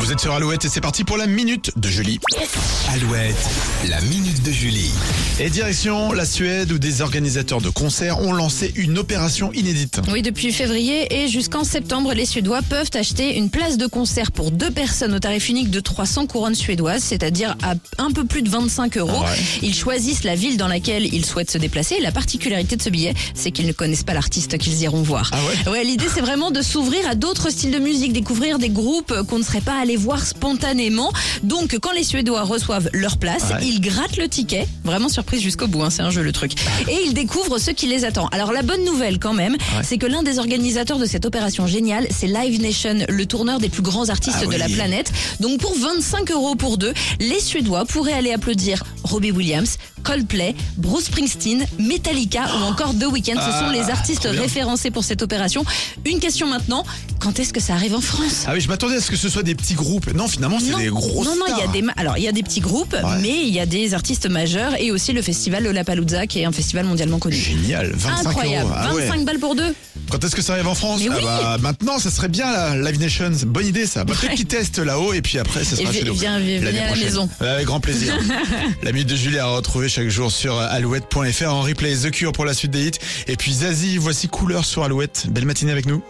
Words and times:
Vous 0.00 0.12
êtes 0.12 0.20
sur 0.20 0.32
Alouette 0.32 0.64
et 0.64 0.68
c'est 0.70 0.80
parti 0.80 1.04
pour 1.04 1.18
la 1.18 1.26
minute 1.26 1.72
de 1.76 1.88
Julie. 1.90 2.18
Alouette, 2.94 3.36
la 3.86 4.00
minute 4.00 4.42
de 4.42 4.50
Julie. 4.50 4.90
Et 5.38 5.50
direction 5.50 6.12
la 6.12 6.24
Suède 6.24 6.72
où 6.72 6.78
des 6.78 7.02
organisateurs 7.02 7.60
de 7.60 7.68
concerts 7.68 8.18
ont 8.18 8.32
lancé 8.32 8.72
une 8.76 8.98
opération 8.98 9.52
inédite. 9.52 10.00
Oui, 10.10 10.22
depuis 10.22 10.52
février 10.52 11.22
et 11.22 11.28
jusqu'en 11.28 11.64
septembre, 11.64 12.14
les 12.14 12.24
Suédois 12.24 12.62
peuvent 12.62 12.88
acheter 12.94 13.36
une 13.36 13.50
place 13.50 13.76
de 13.76 13.86
concert 13.86 14.32
pour 14.32 14.50
deux 14.50 14.70
personnes 14.70 15.14
au 15.14 15.18
tarif 15.18 15.50
unique 15.50 15.70
de 15.70 15.80
300 15.80 16.26
couronnes 16.26 16.54
suédoises, 16.54 17.02
c'est-à-dire 17.02 17.54
à 17.62 17.74
un 17.98 18.10
peu 18.10 18.24
plus 18.24 18.40
de 18.40 18.48
25 18.48 18.96
euros. 18.96 19.20
Ouais. 19.20 19.38
Ils 19.60 19.74
choisissent 19.74 20.24
la 20.24 20.34
ville 20.34 20.56
dans 20.56 20.68
laquelle 20.68 21.12
ils 21.12 21.26
souhaitent 21.26 21.50
se 21.50 21.58
déplacer. 21.58 21.96
Et 21.96 22.00
la 22.00 22.12
particularité 22.12 22.74
de 22.76 22.82
ce 22.82 22.88
billet, 22.88 23.12
c'est 23.34 23.50
qu'ils 23.50 23.66
ne 23.66 23.72
connaissent 23.72 24.04
pas 24.04 24.14
l'artiste 24.14 24.56
qu'ils 24.56 24.80
iront 24.80 25.02
voir. 25.02 25.30
Ah 25.34 25.38
ouais 25.44 25.70
Ouais, 25.72 25.84
l'idée 25.84 26.06
c'est 26.12 26.22
vraiment 26.22 26.50
de 26.50 26.62
s'ouvrir 26.62 27.06
à 27.06 27.14
d'autres 27.14 27.50
styles 27.50 27.70
de 27.70 27.78
musique, 27.78 28.14
découvrir 28.14 28.58
des 28.58 28.70
groupes 28.70 29.12
qu'on 29.28 29.38
ne 29.38 29.44
serait 29.44 29.60
pas 29.60 29.78
allé 29.78 29.89
voir 29.96 30.24
spontanément. 30.26 31.12
Donc 31.42 31.76
quand 31.80 31.92
les 31.92 32.04
Suédois 32.04 32.42
reçoivent 32.42 32.88
leur 32.92 33.16
place, 33.18 33.44
Ouais. 33.50 33.66
ils 33.66 33.80
grattent 33.80 34.16
le 34.16 34.28
ticket, 34.28 34.66
vraiment 34.84 35.08
surprise 35.08 35.40
jusqu'au 35.40 35.66
bout, 35.66 35.82
hein, 35.82 35.90
c'est 35.90 36.02
un 36.02 36.10
jeu 36.10 36.22
le 36.22 36.32
truc. 36.32 36.52
Et 36.88 36.96
ils 37.06 37.14
découvrent 37.14 37.58
ce 37.58 37.70
qui 37.70 37.86
les 37.86 38.04
attend. 38.04 38.28
Alors 38.28 38.52
la 38.52 38.62
bonne 38.62 38.84
nouvelle 38.84 39.18
quand 39.18 39.32
même, 39.34 39.56
c'est 39.82 39.98
que 39.98 40.06
l'un 40.06 40.22
des 40.22 40.38
organisateurs 40.38 40.98
de 40.98 41.06
cette 41.06 41.24
opération 41.26 41.66
géniale, 41.66 42.06
c'est 42.10 42.26
Live 42.26 42.60
Nation, 42.60 42.96
le 43.08 43.26
tourneur 43.26 43.58
des 43.60 43.68
plus 43.68 43.82
grands 43.82 44.08
artistes 44.08 44.38
Ah 44.42 44.46
de 44.46 44.56
la 44.56 44.68
planète. 44.68 45.12
Donc 45.40 45.60
pour 45.60 45.74
25 45.76 46.30
euros 46.32 46.54
pour 46.54 46.78
deux, 46.78 46.92
les 47.18 47.40
Suédois 47.40 47.84
pourraient 47.84 48.12
aller 48.12 48.32
applaudir 48.32 48.82
Robbie 49.04 49.32
Williams, 49.32 49.78
Coldplay, 50.02 50.54
Bruce 50.76 51.04
Springsteen, 51.04 51.64
Metallica 51.78 52.42
ou 52.60 52.64
encore 52.64 52.94
The 52.98 53.04
Weeknd. 53.10 53.34
Ce 53.34 53.50
sont 53.58 53.66
Ah, 53.68 53.72
les 53.72 53.90
artistes 53.90 54.28
référencés 54.30 54.90
pour 54.90 55.04
cette 55.04 55.22
opération. 55.22 55.64
Une 56.06 56.18
question 56.20 56.46
maintenant, 56.46 56.84
quand 57.18 57.38
est-ce 57.38 57.52
que 57.52 57.60
ça 57.60 57.74
arrive 57.74 57.94
en 57.94 58.00
France? 58.00 58.44
Ah 58.46 58.52
oui, 58.54 58.60
je 58.60 58.68
m'attendais 58.68 58.96
à 58.96 59.00
ce 59.00 59.10
que 59.10 59.16
ce 59.16 59.28
soit 59.28 59.42
des 59.42 59.54
petits 59.54 59.74
groupes. 59.74 60.12
Non, 60.14 60.28
finalement, 60.28 60.58
c'est 60.60 60.76
des 60.76 60.88
gros 60.88 61.24
non, 61.24 61.36
non, 61.36 61.44
il 61.48 61.58
y 61.58 61.62
a 61.62 61.66
des, 61.68 61.84
alors 61.96 62.16
il 62.18 62.24
y 62.24 62.28
a 62.28 62.32
des 62.32 62.42
petits 62.42 62.60
groupes, 62.60 62.92
Ouais. 62.94 63.18
mais 63.20 63.42
il 63.46 63.52
y 63.54 63.60
a 63.60 63.66
des 63.66 63.94
artistes 63.94 64.28
majeurs 64.28 64.72
et 64.80 64.90
aussi 64.90 65.12
le 65.12 65.22
festival 65.22 65.64
Lollapalooza 65.64 66.26
qui 66.26 66.40
est 66.40 66.44
un 66.44 66.52
festival 66.52 66.86
mondialement 66.86 67.18
connu. 67.18 67.36
Génial, 67.36 67.92
25 67.94 68.26
Incroyable, 68.30 68.66
euros. 68.70 68.74
Ah 68.76 68.94
ouais. 68.94 69.06
25 69.06 69.24
balles 69.24 69.38
pour 69.38 69.54
deux. 69.54 69.74
Quand 70.10 70.24
est-ce 70.24 70.34
que 70.34 70.42
ça 70.42 70.54
arrive 70.54 70.66
en 70.66 70.74
France? 70.74 71.00
Ah 71.08 71.12
oui. 71.16 71.22
bah, 71.22 71.58
Maintenant, 71.60 71.98
ça 71.98 72.10
serait 72.10 72.28
bien 72.28 72.50
la 72.50 72.90
Live 72.90 72.98
Nation. 73.00 73.30
Bonne 73.46 73.66
idée 73.66 73.86
ça. 73.86 74.04
Bah, 74.04 74.14
Peut-être 74.18 74.34
qu'ils 74.34 74.46
testent 74.46 74.78
là-haut 74.78 75.12
et 75.12 75.22
puis 75.22 75.38
après, 75.38 75.62
ça 75.64 75.76
Et 75.76 75.80
sera 75.82 75.92
vi- 75.92 75.98
chez 75.98 76.04
nous. 76.04 76.14
viens- 76.14 76.34
à 76.36 76.38
la 76.40 76.96
maison. 76.96 77.28
Avec 77.40 77.66
grand 77.66 77.80
plaisir. 77.80 78.14
la 78.82 78.92
minute 78.92 79.08
de 79.08 79.16
Julie 79.16 79.38
à 79.38 79.46
retrouver 79.46 79.88
chaque 79.90 80.08
jour 80.08 80.30
sur 80.30 80.56
alouette.fr 80.56 81.48
en 81.48 81.62
replay 81.62 81.94
The 81.96 82.12
Cure 82.12 82.30
pour 82.30 82.44
la 82.44 82.54
suite 82.54 82.70
des 82.70 82.86
hits. 82.86 82.98
Et 83.26 83.36
puis 83.36 83.52
Zazie, 83.52 83.98
voici 83.98 84.28
couleur 84.28 84.64
sur 84.64 84.84
Alouette. 84.84 85.26
Belle 85.30 85.46
matinée 85.46 85.72
avec 85.72 85.86
nous. 85.86 86.00